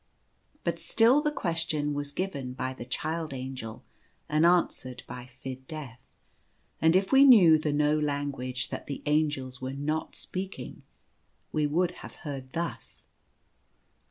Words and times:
But 0.63 0.79
still 0.79 1.21
the 1.21 1.31
question 1.31 1.93
was 1.93 2.11
given 2.11 2.53
by 2.53 2.73
the 2.73 2.85
Child 2.85 3.35
Angel 3.35 3.83
and 4.27 4.47
answered 4.47 5.03
by 5.05 5.27
Fid 5.27 5.67
Def; 5.67 6.03
and 6.81 6.95
if 6.95 7.11
we 7.11 7.23
knew 7.23 7.59
the 7.59 7.71
no 7.71 7.99
language 7.99 8.69
that 8.71 8.87
the 8.87 9.03
Angels 9.05 9.61
were 9.61 9.73
not 9.73 10.15
speaking 10.15 10.81
we 11.51 11.67
would 11.67 11.91
have 12.01 12.15
heard 12.25 12.51
thus. 12.53 13.05